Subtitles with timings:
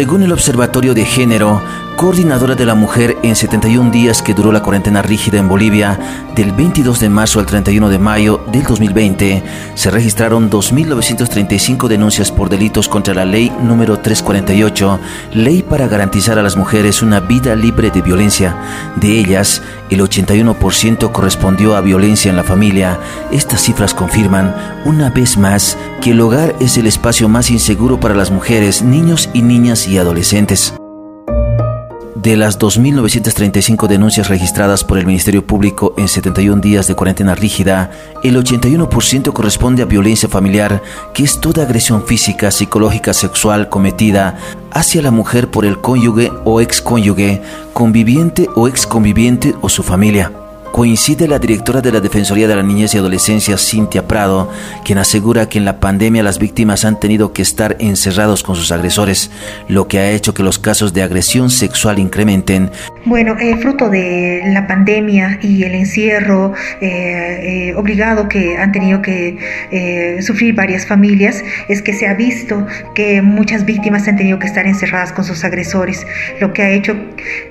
[0.00, 1.62] Según el Observatorio de Género,
[2.00, 6.00] coordinadora de la mujer en 71 días que duró la cuarentena rígida en Bolivia,
[6.34, 9.42] del 22 de marzo al 31 de mayo del 2020,
[9.74, 14.98] se registraron 2.935 denuncias por delitos contra la ley número 348,
[15.34, 18.56] ley para garantizar a las mujeres una vida libre de violencia.
[18.96, 19.60] De ellas,
[19.90, 22.98] el 81% correspondió a violencia en la familia.
[23.30, 24.56] Estas cifras confirman,
[24.86, 29.28] una vez más, que el hogar es el espacio más inseguro para las mujeres, niños
[29.34, 30.79] y niñas y adolescentes.
[32.22, 37.92] De las 2.935 denuncias registradas por el Ministerio Público en 71 días de cuarentena rígida,
[38.22, 40.82] el 81% corresponde a violencia familiar,
[41.14, 44.36] que es toda agresión física, psicológica, sexual cometida
[44.70, 47.40] hacia la mujer por el cónyuge o excónyuge,
[47.72, 50.30] conviviente o exconviviente o su familia.
[50.72, 54.48] Coincide la directora de la Defensoría de la Niñez y Adolescencia, Cintia Prado,
[54.84, 58.70] quien asegura que en la pandemia las víctimas han tenido que estar encerrados con sus
[58.70, 59.30] agresores,
[59.68, 62.70] lo que ha hecho que los casos de agresión sexual incrementen.
[63.06, 69.00] Bueno, eh, fruto de la pandemia y el encierro eh, eh, obligado que han tenido
[69.00, 74.46] que sufrir varias familias, es que se ha visto que muchas víctimas han tenido que
[74.46, 76.06] estar encerradas con sus agresores,
[76.40, 76.94] lo que ha hecho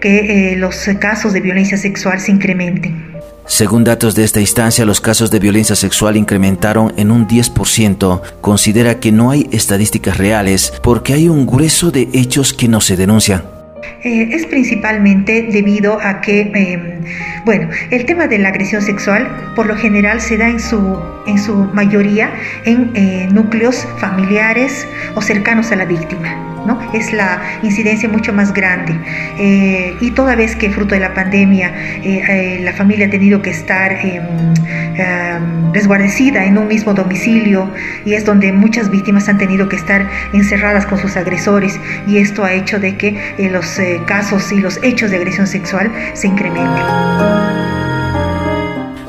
[0.00, 3.18] que los casos de violencia sexual se incrementen.
[3.46, 8.20] Según datos de esta instancia, los casos de violencia sexual incrementaron en un 10%.
[8.42, 12.96] Considera que no hay estadísticas reales porque hay un grueso de hechos que no se
[12.96, 13.57] denuncian.
[14.02, 17.04] Eh, es principalmente debido a que, em,
[17.44, 21.38] bueno, el tema de la agresión sexual por lo general se da en su, en
[21.38, 22.30] su mayoría
[22.64, 26.57] en eh, núcleos familiares o cercanos a la víctima.
[26.92, 28.98] Es la incidencia mucho más grande.
[29.38, 33.42] Eh, y toda vez que fruto de la pandemia eh, eh, la familia ha tenido
[33.42, 34.22] que estar em,
[34.96, 37.70] em, resguardecida en un mismo domicilio
[38.04, 42.44] y es donde muchas víctimas han tenido que estar encerradas con sus agresores y esto
[42.44, 47.77] ha hecho de que los casos y los hechos de agresión sexual se incrementen.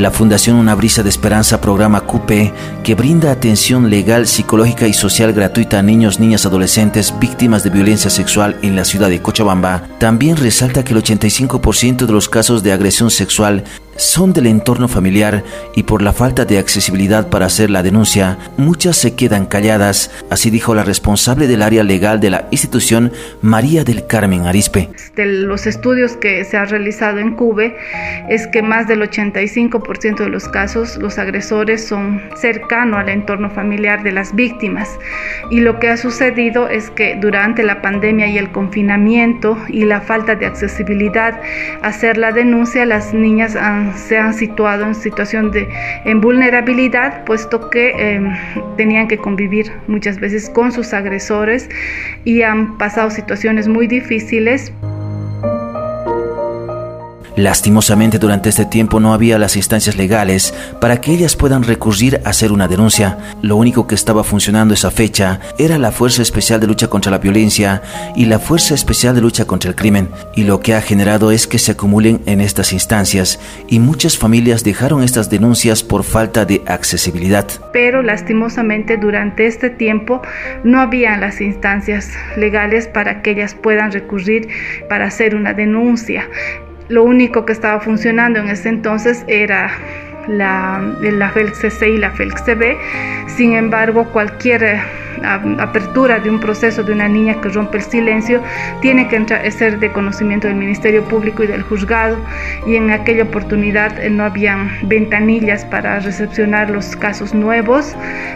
[0.00, 5.34] La Fundación Una Brisa de Esperanza programa CUPE, que brinda atención legal, psicológica y social
[5.34, 10.38] gratuita a niños, niñas, adolescentes víctimas de violencia sexual en la ciudad de Cochabamba, también
[10.38, 13.62] resalta que el 85% de los casos de agresión sexual
[14.00, 15.44] son del entorno familiar
[15.74, 20.50] y por la falta de accesibilidad para hacer la denuncia, muchas se quedan calladas, así
[20.50, 23.12] dijo la responsable del área legal de la institución,
[23.42, 24.88] María del Carmen Arispe.
[25.16, 27.76] De los estudios que se ha realizado en CUBE
[28.28, 34.02] es que más del 85% de los casos los agresores son cercanos al entorno familiar
[34.02, 34.98] de las víctimas
[35.50, 40.00] y lo que ha sucedido es que durante la pandemia y el confinamiento y la
[40.00, 41.38] falta de accesibilidad
[41.82, 45.68] hacer la denuncia las niñas han se han situado en situación de
[46.04, 48.32] en vulnerabilidad, puesto que em,
[48.76, 51.68] tenían que convivir muchas veces con sus agresores
[52.24, 54.72] y han pasado situaciones muy difíciles.
[57.40, 62.28] Lastimosamente durante este tiempo no había las instancias legales para que ellas puedan recurrir a
[62.28, 63.16] hacer una denuncia.
[63.40, 67.16] Lo único que estaba funcionando esa fecha era la Fuerza Especial de Lucha contra la
[67.16, 67.80] Violencia
[68.14, 70.10] y la Fuerza Especial de Lucha contra el Crimen.
[70.36, 74.62] Y lo que ha generado es que se acumulen en estas instancias y muchas familias
[74.62, 77.46] dejaron estas denuncias por falta de accesibilidad.
[77.72, 80.20] Pero lastimosamente durante este tiempo
[80.62, 84.48] no había las instancias legales para que ellas puedan recurrir
[84.90, 86.28] para hacer una denuncia.
[86.90, 89.70] Lo único que estaba funcionando en ese entonces era
[90.30, 93.26] la, la FELC-C y la FELC-CB.
[93.28, 94.80] Sin embargo, cualquier
[95.22, 98.42] apertura de un proceso de una niña que rompe el silencio
[98.80, 102.16] tiene que ser de conocimiento del Ministerio Público y del juzgado
[102.66, 107.94] y en aquella oportunidad eh, no habían ventanillas para recepcionar los casos nuevos,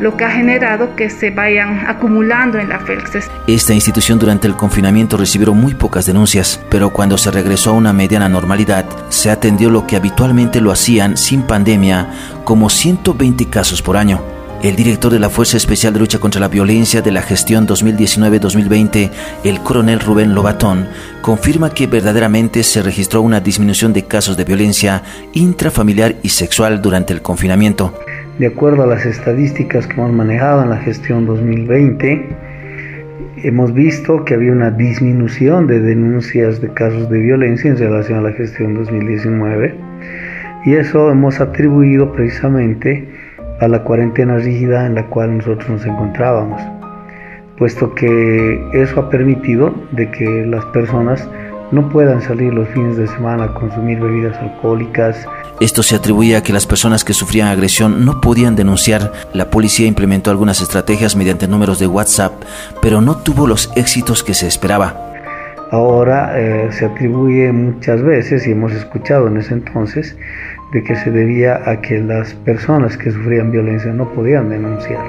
[0.00, 3.30] lo que ha generado que se vayan acumulando en la FELCS.
[3.46, 7.92] Esta institución durante el confinamiento recibió muy pocas denuncias, pero cuando se regresó a una
[7.92, 11.75] mediana normalidad, se atendió lo que habitualmente lo hacían sin pandemia,
[12.44, 14.20] como 120 casos por año.
[14.62, 19.10] El director de la Fuerza Especial de Lucha contra la Violencia de la gestión 2019-2020,
[19.44, 20.88] el coronel Rubén Lobatón,
[21.20, 25.02] confirma que verdaderamente se registró una disminución de casos de violencia
[25.34, 27.92] intrafamiliar y sexual durante el confinamiento.
[28.38, 32.26] De acuerdo a las estadísticas que hemos manejado en la gestión 2020,
[33.44, 38.22] hemos visto que había una disminución de denuncias de casos de violencia en relación a
[38.22, 39.85] la gestión 2019
[40.66, 43.08] y eso hemos atribuido precisamente
[43.60, 46.60] a la cuarentena rígida en la cual nosotros nos encontrábamos,
[47.56, 51.26] puesto que eso ha permitido de que las personas
[51.70, 55.26] no puedan salir los fines de semana a consumir bebidas alcohólicas.
[55.60, 59.12] Esto se atribuía a que las personas que sufrían agresión no podían denunciar.
[59.32, 62.32] La policía implementó algunas estrategias mediante números de WhatsApp,
[62.82, 65.06] pero no tuvo los éxitos que se esperaba.
[65.72, 70.16] Ahora eh, se atribuye muchas veces, y hemos escuchado en ese entonces,
[70.82, 75.04] que se debía a que las personas que sufrían violencia no podían denunciar.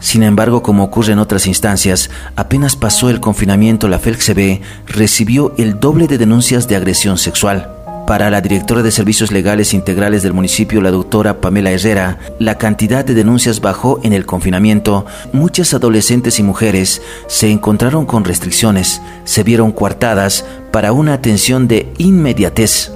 [0.00, 5.80] Sin embargo, como ocurre en otras instancias, apenas pasó el confinamiento, la FELCB recibió el
[5.80, 7.70] doble de denuncias de agresión sexual.
[8.06, 13.02] Para la directora de Servicios Legales Integrales del municipio, la doctora Pamela Herrera, la cantidad
[13.02, 15.06] de denuncias bajó en el confinamiento.
[15.32, 20.44] Muchas adolescentes y mujeres se encontraron con restricciones, se vieron coartadas
[20.74, 22.92] para una atención de inmediatez.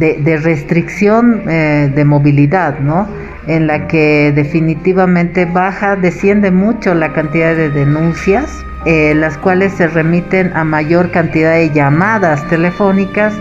[0.00, 3.06] De, restricción eh, de movilidad, ¿no?
[3.46, 8.50] En la que definitivamente baja, desciende mucho la cantidad de denuncias,
[8.84, 13.32] eh, las cuales se remiten a mayor cantidad de llamadas telefónicas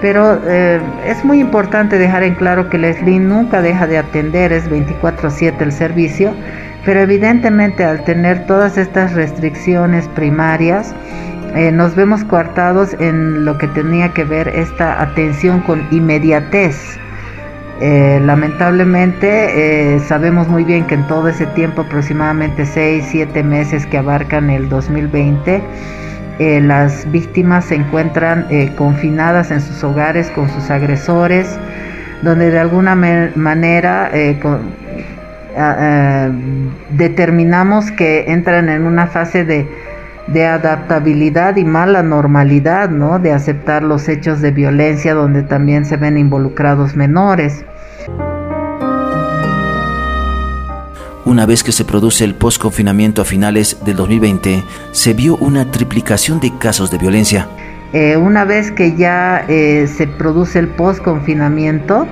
[0.00, 4.68] pero eh, es muy importante dejar en claro que Leslie nunca deja de atender, es
[4.70, 6.34] 24/7 el servicio,
[6.84, 10.94] pero evidentemente al tener todas estas restricciones primarias,
[11.56, 16.98] eh, nos vemos coartados en lo que tenía que ver esta atención con inmediatez.
[17.80, 24.48] Eh, lamentablemente sabemos muy bien que en todo ese tiempo, aproximadamente 6-7 meses que abarcan
[24.48, 25.62] el 2020,
[26.38, 31.58] eh, las víctimas se encuentran eh, confinadas en sus hogares con sus agresores,
[32.20, 34.38] donde de alguna manera eh,
[36.90, 39.66] determinamos que entran en una fase de,
[40.26, 43.18] de, adaptabilidad y mala normalidad, ¿no?
[43.18, 47.64] de aceptar los hechos de violencia donde también se ven involucrados menores.
[51.24, 54.62] Una vez que se produce el post-confinamiento a finales del 2020,
[54.92, 57.48] se vio una triplicación de casos de violencia.
[57.92, 62.06] Eh, una vez que ya eh, se produce el post-confinamiento,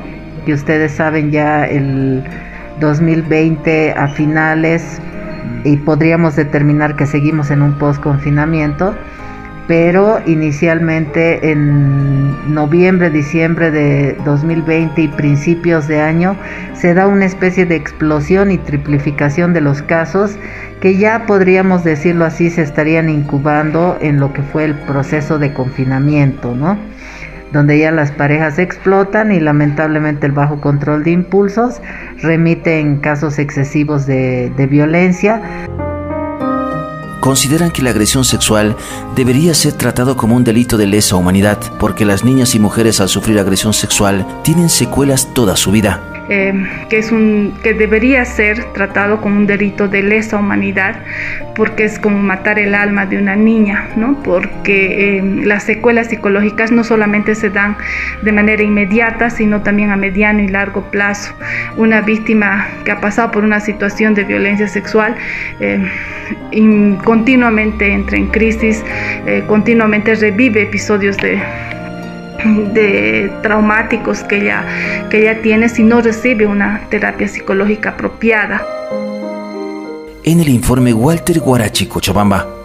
[0.44, 2.24] que ustedes saben ya el
[2.80, 5.00] 2020 a finales,
[5.64, 8.94] y podríamos determinar que seguimos en un post-confinamiento,
[9.66, 16.36] pero inicialmente en noviembre, diciembre de 2020 y principios de año
[16.74, 20.36] se da una especie de explosión y triplificación de los casos
[20.80, 25.54] que ya podríamos decirlo así se estarían incubando en lo que fue el proceso de
[25.54, 26.76] confinamiento, ¿no?
[27.54, 31.80] Donde ya las parejas explotan y lamentablemente el bajo control de impulsos
[32.20, 35.40] remite en casos excesivos de, de violencia
[37.24, 38.76] consideran que la agresión sexual
[39.16, 43.08] debería ser tratado como un delito de lesa humanidad, porque las niñas y mujeres al
[43.08, 46.13] sufrir agresión sexual tienen secuelas toda su vida.
[46.30, 46.54] Eh,
[46.88, 50.96] que, es un, que debería ser tratado como un delito de lesa humanidad,
[51.54, 54.22] porque es como matar el alma de una niña, ¿no?
[54.22, 57.76] porque eh, las secuelas psicológicas no solamente se dan
[58.22, 61.34] de manera inmediata, sino también a mediano y largo plazo.
[61.76, 65.16] Una víctima que ha pasado por una situación de violencia sexual
[65.60, 65.78] eh,
[67.04, 68.82] continuamente entra en crisis,
[69.46, 71.38] continuamente revive episodios de
[72.44, 74.64] de traumáticos que ella,
[75.10, 78.62] que ella tiene si no recibe una terapia psicológica apropiada.
[80.22, 82.63] En el informe Walter Guarachi Cochabamba,